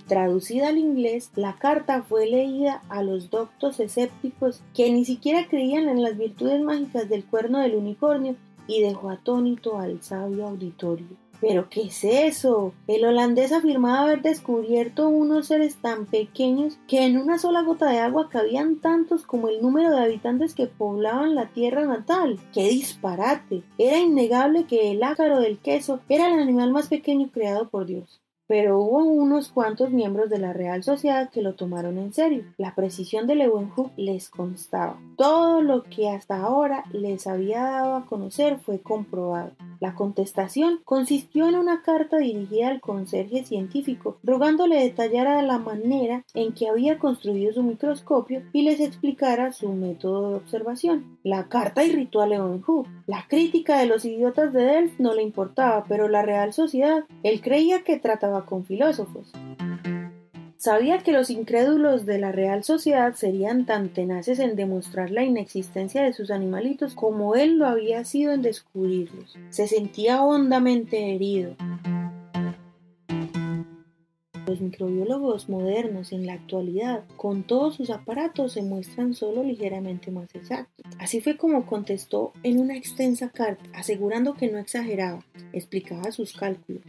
[0.06, 5.88] Traducida al inglés, la carta fue leída a los doctos escépticos que ni siquiera creían
[5.88, 11.21] en las virtudes mágicas del cuerno del unicornio y dejó atónito al sabio auditorio.
[11.42, 12.72] ¿Pero qué es eso?
[12.86, 17.98] El holandés afirmaba haber descubierto unos seres tan pequeños que en una sola gota de
[17.98, 22.38] agua cabían tantos como el número de habitantes que poblaban la tierra natal.
[22.54, 23.64] ¡Qué disparate!
[23.76, 28.21] Era innegable que el ácaro del queso era el animal más pequeño creado por Dios
[28.52, 32.44] pero hubo unos cuantos miembros de la Real Sociedad que lo tomaron en serio.
[32.58, 35.00] La precisión de Leeuwenhoek les constaba.
[35.16, 39.52] Todo lo que hasta ahora les había dado a conocer fue comprobado.
[39.80, 46.52] La contestación consistió en una carta dirigida al conserje científico, rogándole detallara la manera en
[46.52, 51.18] que había construido su microscopio y les explicara su método de observación.
[51.24, 52.86] La carta irritó a Leeuwenhoek.
[53.06, 57.40] La crítica de los idiotas de Delft no le importaba, pero la Real Sociedad, él
[57.40, 59.32] creía que trataba con filósofos.
[60.62, 66.04] Sabía que los incrédulos de la Real Sociedad serían tan tenaces en demostrar la inexistencia
[66.04, 69.36] de sus animalitos como él lo había sido en descubrirlos.
[69.50, 71.56] Se sentía hondamente herido.
[74.46, 80.32] Los microbiólogos modernos en la actualidad, con todos sus aparatos, se muestran solo ligeramente más
[80.32, 80.84] exactos.
[81.00, 86.82] Así fue como contestó en una extensa carta, asegurando que no exageraba, explicaba sus cálculos,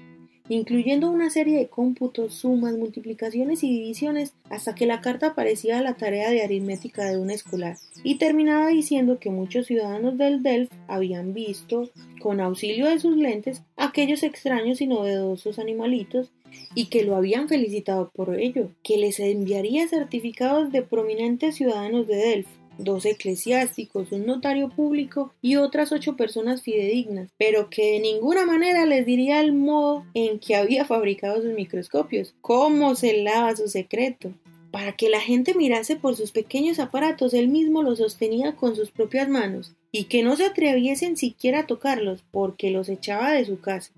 [0.49, 5.95] incluyendo una serie de cómputos, sumas, multiplicaciones y divisiones, hasta que la carta parecía la
[5.95, 11.33] tarea de aritmética de un escolar, y terminaba diciendo que muchos ciudadanos del Delft habían
[11.33, 16.31] visto, con auxilio de sus lentes, aquellos extraños y novedosos animalitos,
[16.75, 22.15] y que lo habían felicitado por ello, que les enviaría certificados de prominentes ciudadanos de
[22.15, 28.45] Delft, dos eclesiásticos, un notario público y otras ocho personas fidedignas, pero que de ninguna
[28.45, 34.33] manera les diría el modo en que había fabricado sus microscopios, cómo celaba su secreto.
[34.71, 38.89] Para que la gente mirase por sus pequeños aparatos, él mismo los sostenía con sus
[38.89, 43.59] propias manos, y que no se atreviesen siquiera a tocarlos, porque los echaba de su
[43.59, 43.91] casa.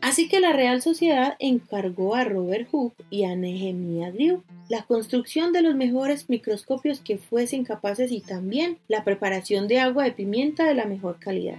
[0.00, 5.52] Así que la Real Sociedad encargó a Robert Hooke y a Nehemiah Drew la construcción
[5.52, 10.64] de los mejores microscopios que fuesen capaces y también la preparación de agua de pimienta
[10.64, 11.58] de la mejor calidad.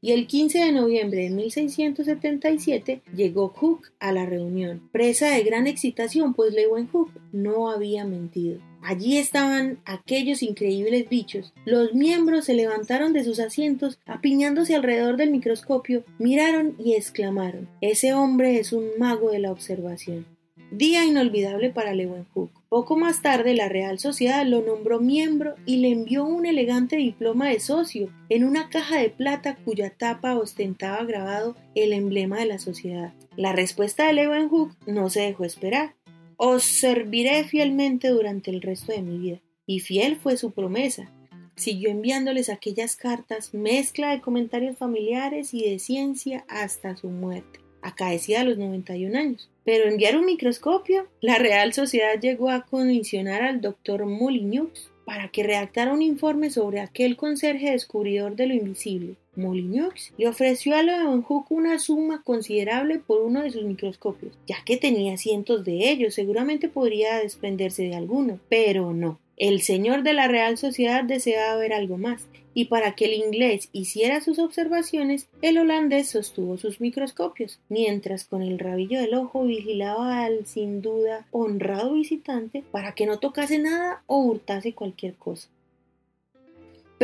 [0.00, 5.66] Y el 15 de noviembre de 1677 llegó Hooke a la reunión, presa de gran
[5.66, 8.60] excitación, pues Leeuwenhoek no había mentido.
[8.84, 11.54] Allí estaban aquellos increíbles bichos.
[11.64, 18.12] Los miembros se levantaron de sus asientos, apiñándose alrededor del microscopio, miraron y exclamaron Ese
[18.12, 20.26] hombre es un mago de la observación.
[20.70, 22.50] Día inolvidable para Leeuwenhoek.
[22.68, 27.48] Poco más tarde la Real Sociedad lo nombró miembro y le envió un elegante diploma
[27.48, 32.58] de socio en una caja de plata cuya tapa ostentaba grabado el emblema de la
[32.58, 33.14] sociedad.
[33.36, 35.94] La respuesta de Leeuwenhoek no se dejó esperar.
[36.36, 39.40] Os serviré fielmente durante el resto de mi vida.
[39.66, 41.10] Y fiel fue su promesa.
[41.56, 48.40] Siguió enviándoles aquellas cartas, mezcla de comentarios familiares y de ciencia hasta su muerte, acaecida
[48.40, 49.50] a los 91 años.
[49.64, 55.42] Pero enviar un microscopio, la Real Sociedad llegó a comisionar al doctor Molyneux para que
[55.42, 61.50] redactara un informe sobre aquel conserje descubridor de lo invisible, Molyneux le ofreció a Leeuwenhoek
[61.50, 66.68] una suma considerable por uno de sus microscopios, ya que tenía cientos de ellos, seguramente
[66.68, 69.18] podría desprenderse de alguno, pero no.
[69.36, 73.68] El señor de la Real Sociedad deseaba ver algo más, y para que el inglés
[73.72, 80.24] hiciera sus observaciones, el holandés sostuvo sus microscopios, mientras con el rabillo del ojo vigilaba
[80.24, 85.48] al sin duda honrado visitante para que no tocase nada o hurtase cualquier cosa.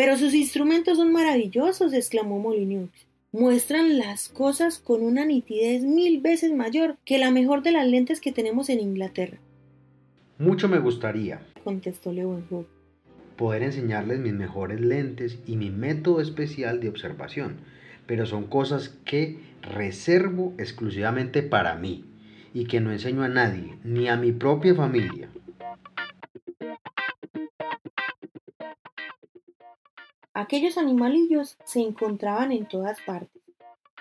[0.00, 2.88] Pero sus instrumentos son maravillosos, exclamó Molyneux.
[3.32, 8.18] Muestran las cosas con una nitidez mil veces mayor que la mejor de las lentes
[8.18, 9.36] que tenemos en Inglaterra.
[10.38, 12.66] Mucho me gustaría, contestó Leeuwenhoek,
[13.36, 17.56] poder enseñarles mis mejores lentes y mi método especial de observación,
[18.06, 22.06] pero son cosas que reservo exclusivamente para mí
[22.54, 25.28] y que no enseño a nadie, ni a mi propia familia.
[30.40, 33.42] Aquellos animalillos se encontraban en todas partes.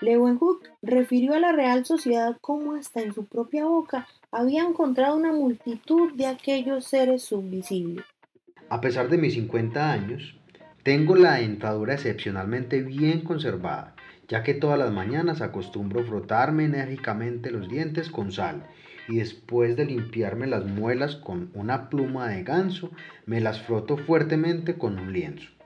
[0.00, 5.32] Leeuwenhoek refirió a la Real Sociedad cómo hasta en su propia boca había encontrado una
[5.32, 8.06] multitud de aquellos seres subvisibles.
[8.70, 10.34] A pesar de mis 50 años,
[10.82, 13.94] tengo la dentadura excepcionalmente bien conservada,
[14.26, 18.66] ya que todas las mañanas acostumbro frotarme enérgicamente los dientes con sal
[19.08, 22.92] y después de limpiarme las muelas con una pluma de ganso,
[23.26, 25.59] me las froto fuertemente con un lienzo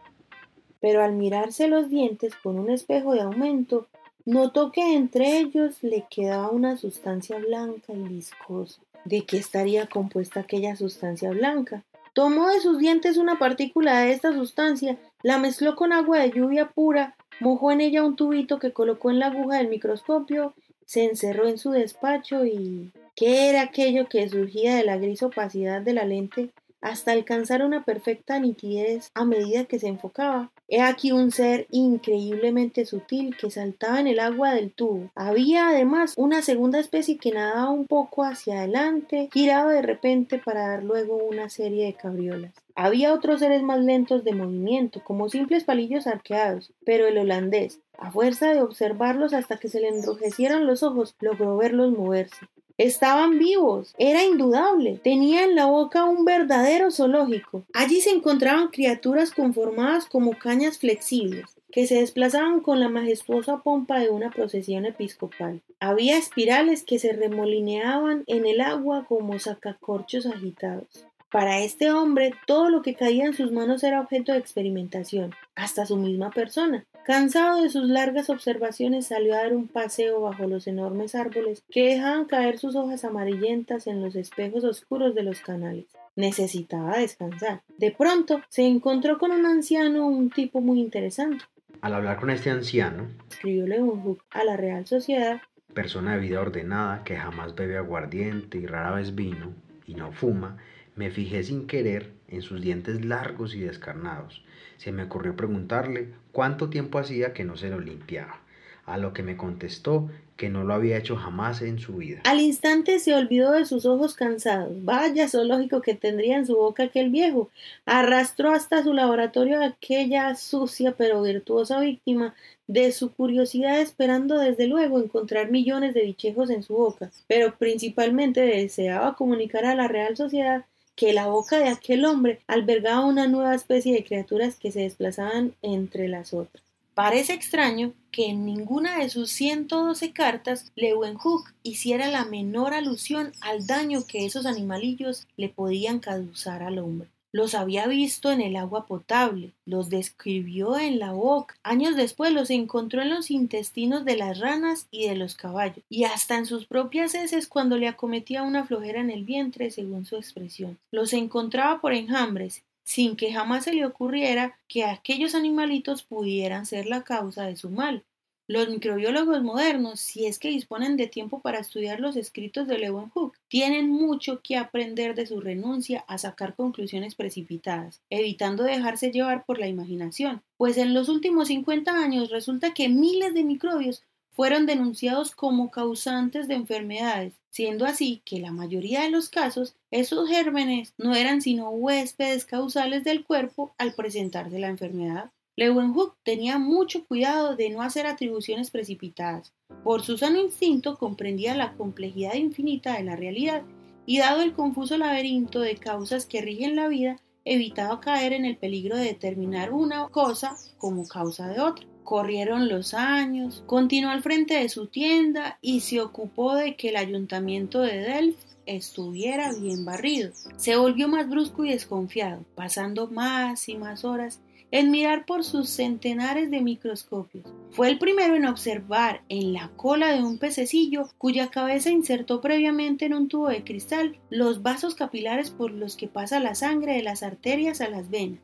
[0.84, 3.86] pero al mirarse los dientes con un espejo de aumento,
[4.26, 8.82] notó que entre ellos le quedaba una sustancia blanca y viscosa.
[9.06, 11.84] ¿De qué estaría compuesta aquella sustancia blanca?
[12.12, 16.68] Tomó de sus dientes una partícula de esta sustancia, la mezcló con agua de lluvia
[16.68, 20.52] pura, mojó en ella un tubito que colocó en la aguja del microscopio,
[20.84, 22.92] se encerró en su despacho y...
[23.16, 26.50] ¿Qué era aquello que surgía de la gris opacidad de la lente
[26.82, 30.50] hasta alcanzar una perfecta nitidez a medida que se enfocaba?
[30.66, 35.10] He aquí un ser increíblemente sutil que saltaba en el agua del tubo.
[35.14, 40.68] Había además una segunda especie que nadaba un poco hacia adelante, giraba de repente para
[40.68, 42.54] dar luego una serie de cabriolas.
[42.74, 48.10] Había otros seres más lentos de movimiento, como simples palillos arqueados, pero el holandés, a
[48.10, 52.46] fuerza de observarlos hasta que se le enrojecieron los ojos, logró verlos moverse.
[52.76, 54.98] Estaban vivos, era indudable.
[55.02, 57.64] Tenía en la boca un verdadero zoológico.
[57.72, 64.00] Allí se encontraban criaturas conformadas como cañas flexibles, que se desplazaban con la majestuosa pompa
[64.00, 65.62] de una procesión episcopal.
[65.78, 71.06] Había espirales que se remolineaban en el agua como sacacorchos agitados.
[71.30, 75.86] Para este hombre, todo lo que caía en sus manos era objeto de experimentación, hasta
[75.86, 76.86] su misma persona.
[77.04, 81.90] Cansado de sus largas observaciones, salió a dar un paseo bajo los enormes árboles que
[81.90, 85.84] dejaban caer sus hojas amarillentas en los espejos oscuros de los canales.
[86.16, 87.60] Necesitaba descansar.
[87.76, 91.44] De pronto, se encontró con un anciano, un tipo muy interesante.
[91.82, 95.42] Al hablar con este anciano, escribió Leeuwenhoek a la Real Sociedad,
[95.74, 99.52] persona de vida ordenada que jamás bebe aguardiente y rara vez vino
[99.86, 100.56] y no fuma,
[100.96, 104.43] me fijé sin querer en sus dientes largos y descarnados.
[104.76, 108.40] Se me ocurrió preguntarle cuánto tiempo hacía que no se lo limpiaba,
[108.86, 112.22] a lo que me contestó que no lo había hecho jamás en su vida.
[112.24, 114.84] Al instante se olvidó de sus ojos cansados.
[114.84, 117.50] Vaya zoológico que tendría en su boca aquel viejo.
[117.86, 122.34] Arrastró hasta su laboratorio a aquella sucia pero virtuosa víctima
[122.66, 128.40] de su curiosidad esperando desde luego encontrar millones de bichejos en su boca, pero principalmente
[128.40, 130.64] deseaba comunicar a la Real Sociedad
[130.96, 135.54] que la boca de aquel hombre albergaba una nueva especie de criaturas que se desplazaban
[135.62, 136.62] entre las otras.
[136.94, 143.66] Parece extraño que en ninguna de sus 112 cartas Leeuwenhoek hiciera la menor alusión al
[143.66, 147.08] daño que esos animalillos le podían causar al hombre.
[147.34, 152.48] Los había visto en el agua potable, los describió en la boca, años después los
[152.48, 156.66] encontró en los intestinos de las ranas y de los caballos, y hasta en sus
[156.66, 160.78] propias heces cuando le acometía una flojera en el vientre, según su expresión.
[160.92, 166.86] Los encontraba por enjambres, sin que jamás se le ocurriera que aquellos animalitos pudieran ser
[166.86, 168.04] la causa de su mal.
[168.46, 173.33] Los microbiólogos modernos, si es que disponen de tiempo para estudiar los escritos de Leeuwenhoek,
[173.54, 179.60] tienen mucho que aprender de su renuncia a sacar conclusiones precipitadas, evitando dejarse llevar por
[179.60, 185.36] la imaginación, pues en los últimos 50 años resulta que miles de microbios fueron denunciados
[185.36, 191.14] como causantes de enfermedades, siendo así que la mayoría de los casos esos gérmenes no
[191.14, 195.30] eran sino huéspedes causales del cuerpo al presentarse la enfermedad.
[195.56, 199.52] Leeuwenhoek tenía mucho cuidado de no hacer atribuciones precipitadas.
[199.84, 203.62] Por su sano instinto comprendía la complejidad infinita de la realidad
[204.04, 208.56] y dado el confuso laberinto de causas que rigen la vida, evitaba caer en el
[208.56, 211.86] peligro de determinar una cosa como causa de otra.
[212.02, 216.96] Corrieron los años, continuó al frente de su tienda y se ocupó de que el
[216.96, 220.32] ayuntamiento de Delft estuviera bien barrido.
[220.56, 224.40] Se volvió más brusco y desconfiado, pasando más y más horas
[224.74, 227.44] en mirar por sus centenares de microscopios.
[227.70, 233.04] Fue el primero en observar en la cola de un pececillo cuya cabeza insertó previamente
[233.04, 237.04] en un tubo de cristal los vasos capilares por los que pasa la sangre de
[237.04, 238.40] las arterias a las venas,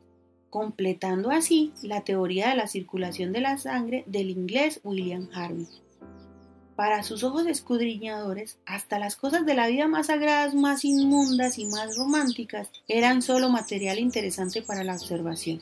[0.50, 5.66] completando así la teoría de la circulación de la sangre del inglés William Harvey.
[6.76, 11.64] Para sus ojos escudriñadores, hasta las cosas de la vida más sagradas, más inmundas y
[11.66, 15.58] más románticas eran solo material interesante para la observación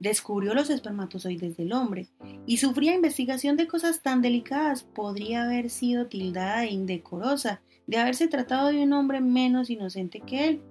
[0.00, 2.08] descubrió los espermatozoides del hombre
[2.46, 8.28] y sufría investigación de cosas tan delicadas, podría haber sido tildada de indecorosa de haberse
[8.28, 10.62] tratado de un hombre menos inocente que él.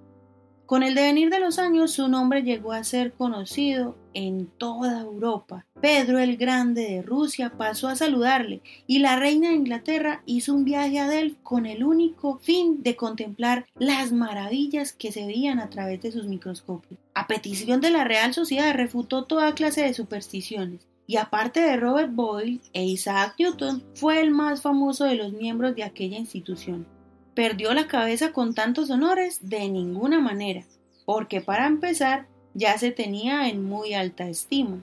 [0.70, 5.66] Con el devenir de los años, su nombre llegó a ser conocido en toda Europa.
[5.80, 10.64] Pedro el Grande de Rusia pasó a saludarle y la reina de Inglaterra hizo un
[10.64, 15.70] viaje a Delft con el único fin de contemplar las maravillas que se veían a
[15.70, 17.00] través de sus microscopios.
[17.14, 22.14] A petición de la Real Sociedad refutó toda clase de supersticiones y aparte de Robert
[22.14, 26.86] Boyle e Isaac Newton, fue el más famoso de los miembros de aquella institución
[27.34, 30.64] perdió la cabeza con tantos honores de ninguna manera,
[31.04, 34.82] porque para empezar ya se tenía en muy alta estima.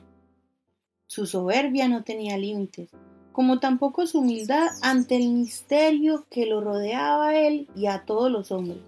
[1.08, 2.90] Su soberbia no tenía límites,
[3.32, 8.32] como tampoco su humildad ante el misterio que lo rodeaba a él y a todos
[8.32, 8.80] los hombres.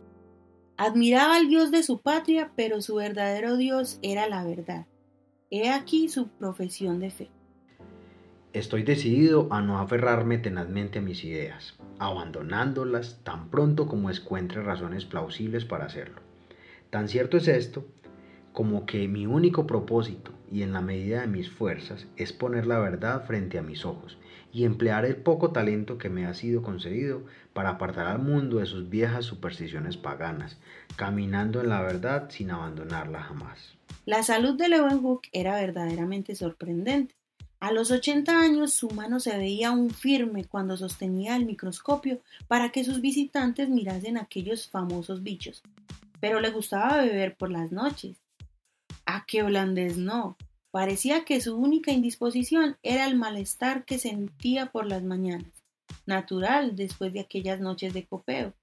[0.75, 4.85] Admiraba al Dios de su patria, pero su verdadero Dios era la verdad.
[5.49, 7.29] He aquí su profesión de fe.
[8.51, 15.05] Estoy decidido a no aferrarme tenazmente a mis ideas, abandonándolas tan pronto como encuentre razones
[15.05, 16.21] plausibles para hacerlo.
[16.89, 17.85] Tan cierto es esto
[18.51, 22.79] como que mi único propósito, y en la medida de mis fuerzas, es poner la
[22.79, 24.17] verdad frente a mis ojos
[24.51, 27.21] y emplear el poco talento que me ha sido concedido
[27.53, 30.57] para apartar al mundo de sus viejas supersticiones paganas,
[30.95, 33.77] caminando en la verdad sin abandonarla jamás.
[34.05, 37.18] La salud de Leeuwenhoek era verdaderamente sorprendente.
[37.59, 42.69] A los 80 años su mano se veía aún firme cuando sostenía el microscopio para
[42.69, 45.61] que sus visitantes mirasen aquellos famosos bichos.
[46.21, 48.17] Pero le gustaba beber por las noches.
[49.05, 50.37] ¿A qué holandés no?
[50.71, 55.51] Parecía que su única indisposición era el malestar que sentía por las mañanas,
[56.05, 58.53] natural después de aquellas noches de copeo.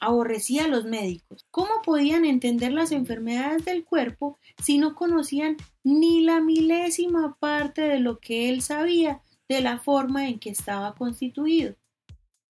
[0.00, 1.46] Aborrecía a los médicos.
[1.50, 7.98] ¿Cómo podían entender las enfermedades del cuerpo si no conocían ni la milésima parte de
[7.98, 11.74] lo que él sabía de la forma en que estaba constituido?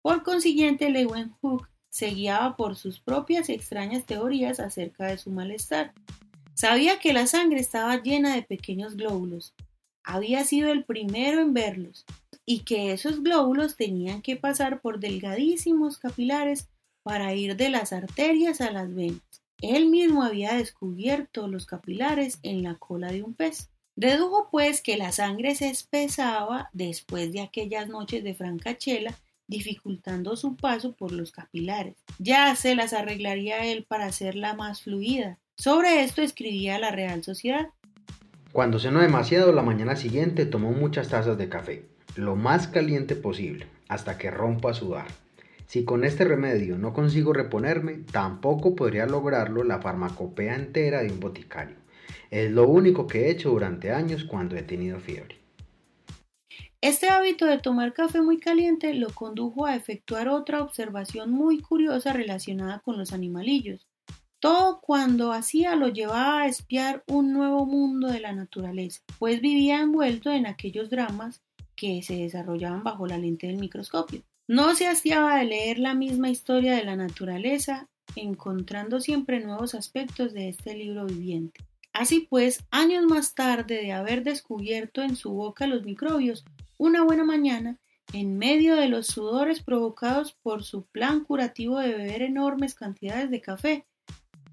[0.02, 5.92] Por consiguiente, Leeuwenhoek se guiaba por sus propias extrañas teorías acerca de su malestar.
[6.54, 9.55] Sabía que la sangre estaba llena de pequeños glóbulos.
[10.05, 12.05] Había sido el primero en verlos
[12.44, 16.68] y que esos glóbulos tenían que pasar por delgadísimos capilares
[17.09, 19.22] para ir de las arterias a las venas.
[19.62, 23.70] Él mismo había descubierto los capilares en la cola de un pez.
[23.96, 29.14] Dedujo pues que la sangre se espesaba después de aquellas noches de francachela,
[29.46, 31.96] dificultando su paso por los capilares.
[32.18, 35.38] Ya se las arreglaría él para hacerla más fluida.
[35.56, 37.68] Sobre esto escribía la Real Sociedad.
[38.52, 43.66] Cuando cenó demasiado la mañana siguiente tomó muchas tazas de café, lo más caliente posible,
[43.88, 45.06] hasta que rompa a sudar.
[45.68, 51.20] Si con este remedio no consigo reponerme, tampoco podría lograrlo la farmacopea entera de un
[51.20, 51.76] boticario.
[52.30, 55.36] Es lo único que he hecho durante años cuando he tenido fiebre.
[56.80, 62.14] Este hábito de tomar café muy caliente lo condujo a efectuar otra observación muy curiosa
[62.14, 63.86] relacionada con los animalillos.
[64.40, 69.82] Todo cuando hacía lo llevaba a espiar un nuevo mundo de la naturaleza, pues vivía
[69.82, 71.42] envuelto en aquellos dramas
[71.76, 74.22] que se desarrollaban bajo la lente del microscopio.
[74.51, 77.86] No se hastiaba de leer la misma historia de la naturaleza,
[78.16, 81.66] encontrando siempre nuevos aspectos de este libro viviente.
[81.92, 86.46] Así pues, años más tarde de haber descubierto en su boca los microbios,
[86.78, 87.78] una buena mañana,
[88.14, 93.42] en medio de los sudores provocados por su plan curativo de beber enormes cantidades de
[93.42, 93.86] café,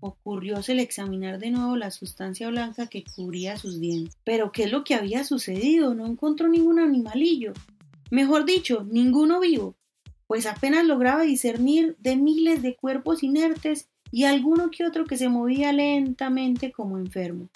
[0.02, 4.18] ocurriósele examinar de nuevo la sustancia blanca que cubría sus dientes.
[4.26, 5.96] Pero ¿qué es lo que había sucedido?
[5.96, 7.54] No encontró ningún animalillo.
[8.12, 9.78] Mejor dicho, ninguno vivo
[10.28, 15.30] pues apenas lograba discernir de miles de cuerpos inertes y alguno que otro que se
[15.30, 17.50] movía lentamente como enfermo.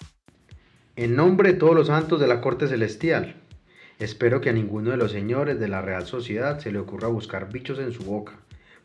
[0.96, 3.36] En nombre de todos los santos de la corte celestial,
[3.98, 7.50] espero que a ninguno de los señores de la Real Sociedad se le ocurra buscar
[7.50, 8.38] bichos en su boca,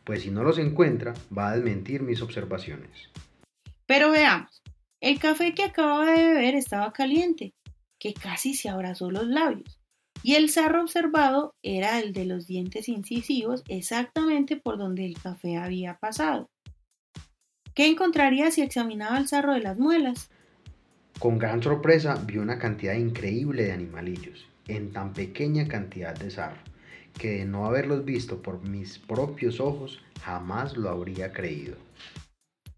[0.04, 3.10] pues si no los encuentra va a desmentir mis observaciones.
[3.86, 4.64] Pero veamos,
[5.02, 7.54] el café que acababa de beber estaba caliente,
[8.00, 9.80] que casi se abrazó los labios
[10.24, 15.58] y el sarro observado era el de los dientes incisivos exactamente por donde el café
[15.58, 16.50] había pasado.
[17.74, 20.30] ¿Qué encontraría si examinaba el sarro de las muelas?
[21.20, 26.62] Con gran sorpresa vio una cantidad increíble de animalillos en tan pequeña cantidad de sarro,
[27.18, 31.78] que de no haberlos visto por mis propios ojos jamás lo habría creído.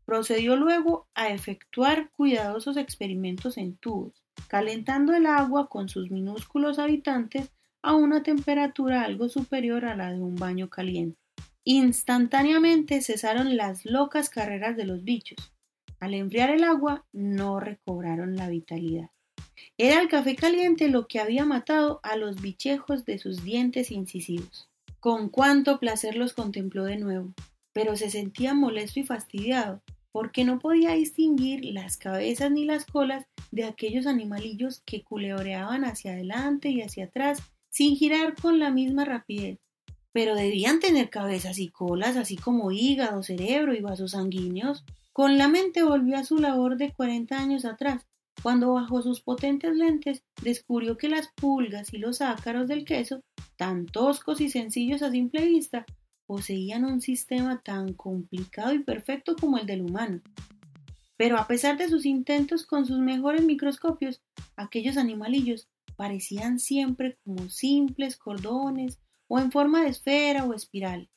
[0.05, 7.51] Procedió luego a efectuar cuidadosos experimentos en tubos calentando el agua con sus minúsculos habitantes
[7.81, 11.19] a una temperatura algo superior a la de un baño caliente.
[11.63, 15.53] Instantáneamente cesaron las locas carreras de los bichos.
[15.99, 19.09] Al enfriar el agua no recobraron la vitalidad.
[19.77, 24.69] Era el café caliente lo que había matado a los bichejos de sus dientes incisivos.
[24.99, 27.33] Con cuánto placer los contempló de nuevo,
[27.73, 29.81] pero se sentía molesto y fastidiado,
[30.11, 36.13] porque no podía distinguir las cabezas ni las colas de aquellos animalillos que culebreaban hacia
[36.13, 37.39] adelante y hacia atrás
[37.69, 39.59] sin girar con la misma rapidez.
[40.11, 44.83] Pero debían tener cabezas y colas, así como hígado, cerebro y vasos sanguíneos.
[45.13, 48.07] Con la mente volvió a su labor de 40 años atrás,
[48.41, 53.21] cuando bajo sus potentes lentes descubrió que las pulgas y los ácaros del queso,
[53.57, 55.85] tan toscos y sencillos a simple vista,
[56.27, 60.21] poseían un sistema tan complicado y perfecto como el del humano.
[61.15, 64.21] Pero a pesar de sus intentos con sus mejores microscopios,
[64.55, 71.09] aquellos animalillos parecían siempre como simples cordones o en forma de esfera o espiral.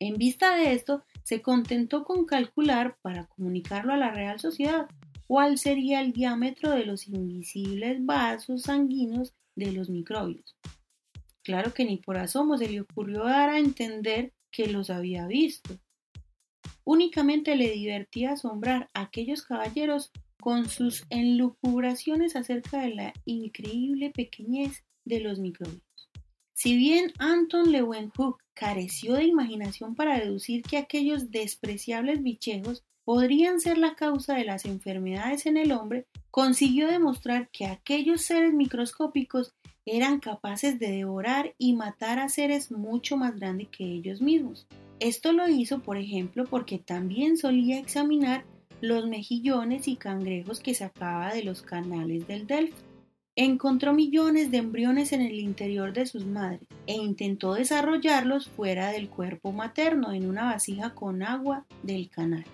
[0.00, 4.86] En vista de esto, se contentó con calcular para comunicarlo a la Real Sociedad
[5.26, 10.56] cuál sería el diámetro de los invisibles vasos sanguíneos de los microbios.
[11.42, 15.78] Claro que ni por asomo se le ocurrió dar a entender que los había visto.
[16.84, 24.84] Únicamente le divertía asombrar a aquellos caballeros con sus enlucubraciones acerca de la increíble pequeñez
[25.04, 25.82] de los microbios.
[26.52, 33.78] Si bien Anton Leeuwenhoek careció de imaginación para deducir que aquellos despreciables bichejos podrían ser
[33.78, 39.54] la causa de las enfermedades en el hombre, consiguió demostrar que aquellos seres microscópicos
[39.86, 44.66] eran capaces de devorar y matar a seres mucho más grandes que ellos mismos.
[45.00, 48.44] Esto lo hizo, por ejemplo, porque también solía examinar
[48.80, 52.76] los mejillones y cangrejos que sacaba de los canales del Delft.
[53.36, 59.08] Encontró millones de embriones en el interior de sus madres e intentó desarrollarlos fuera del
[59.08, 62.44] cuerpo materno en una vasija con agua del canal.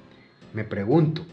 [0.52, 1.24] Me pregunto,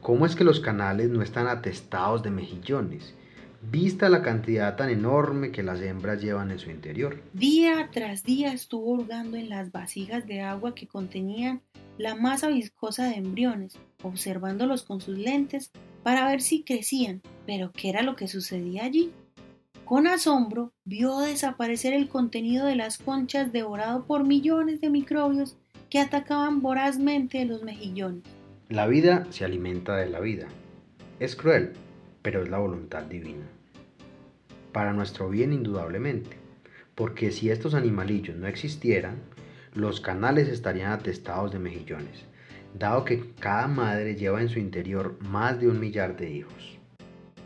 [0.00, 3.14] ¿cómo es que los canales no están atestados de mejillones?
[3.60, 7.20] vista la cantidad tan enorme que las hembras llevan en su interior.
[7.32, 11.60] Día tras día estuvo hurgando en las vasijas de agua que contenían
[11.96, 17.90] la masa viscosa de embriones, observándolos con sus lentes para ver si crecían, pero ¿qué
[17.90, 19.10] era lo que sucedía allí?
[19.84, 25.56] Con asombro vio desaparecer el contenido de las conchas devorado por millones de microbios
[25.90, 28.22] que atacaban vorazmente los mejillones.
[28.70, 30.46] La vida se alimenta de la vida.
[31.20, 31.72] Es cruel,
[32.20, 33.46] pero es la voluntad divina.
[34.72, 36.36] para nuestro bien indudablemente,
[36.94, 39.22] porque si estos animalillos no existieran,
[39.72, 42.26] los canales estarían atestados de mejillones,
[42.78, 46.78] dado que cada madre lleva en su interior más de un millar de hijos.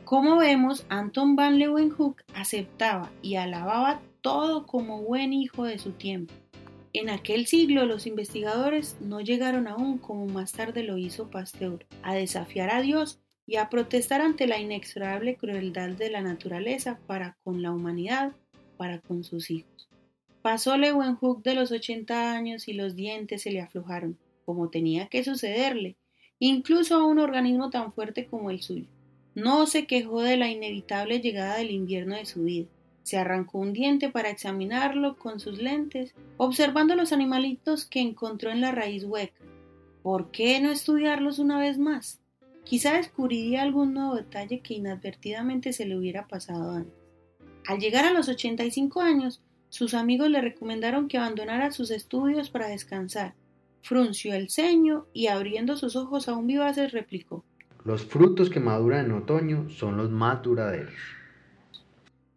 [0.04, 6.34] Como vemos, Anton van Leeuwenhoek aceptaba y alababa todo como buen hijo de su tiempo.
[6.94, 12.14] En aquel siglo los investigadores no llegaron aún, como más tarde lo hizo Pasteur, a
[12.14, 17.62] desafiar a Dios y a protestar ante la inexorable crueldad de la naturaleza para con
[17.62, 18.32] la humanidad,
[18.76, 19.88] para con sus hijos.
[20.42, 25.24] Pasó Leeuwenhoek de los 80 años y los dientes se le aflojaron, como tenía que
[25.24, 25.96] sucederle,
[26.40, 28.88] incluso a un organismo tan fuerte como el suyo.
[29.34, 32.68] No se quejó de la inevitable llegada del invierno de su vida.
[33.02, 38.60] Se arrancó un diente para examinarlo con sus lentes, observando los animalitos que encontró en
[38.60, 39.42] la raíz hueca.
[40.02, 42.20] ¿Por qué no estudiarlos una vez más?
[42.64, 46.94] Quizá descubriría algún nuevo detalle que inadvertidamente se le hubiera pasado antes.
[47.66, 52.68] Al llegar a los 85 años, sus amigos le recomendaron que abandonara sus estudios para
[52.68, 53.34] descansar.
[53.80, 57.44] Frunció el ceño y abriendo sus ojos aún vivaces replicó
[57.84, 60.94] Los frutos que maduran en otoño son los más duraderos.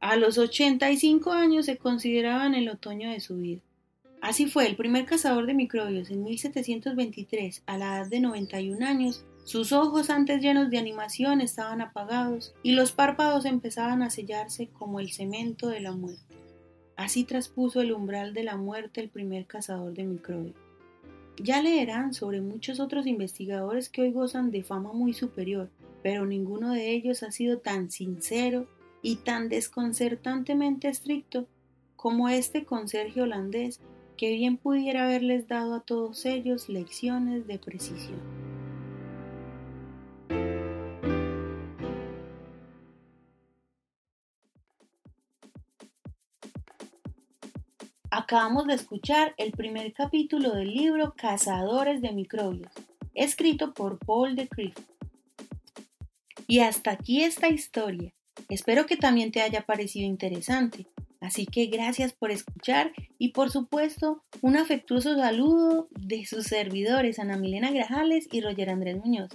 [0.06, 3.62] A los 85 años se consideraba en el otoño de su vida.
[4.22, 9.26] Así fue, el primer cazador de microbios en 1723, a la edad de 91 años,
[9.46, 15.00] sus ojos antes llenos de animación estaban apagados y los párpados empezaban a sellarse como
[15.00, 16.36] el cemento de la muerte.
[16.96, 20.56] Así traspuso el umbral de la muerte el primer cazador de microbios.
[21.38, 25.72] Ya leerán sobre muchos otros investigadores que hoy gozan de fama muy superior,
[26.04, 28.68] pero ninguno de ellos ha sido tan sincero
[29.06, 31.48] y tan desconcertantemente estricto
[31.96, 33.80] como este conserje holandés
[34.18, 38.20] que bien pudiera haberles dado a todos ellos lecciones de precisión.
[48.10, 52.72] Acabamos de escuchar el primer capítulo del libro Cazadores de Microbios,
[53.14, 54.76] escrito por Paul de Criff.
[56.48, 58.12] Y hasta aquí esta historia.
[58.50, 60.88] Espero que también te haya parecido interesante.
[61.22, 67.38] Así que gracias por escuchar y por supuesto un afectuoso saludo de sus servidores Ana
[67.38, 69.30] Milena Grajales y Roger Andrés Muñoz.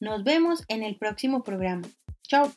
[0.00, 1.88] Nos vemos en el próximo programa.
[2.22, 2.52] Chao.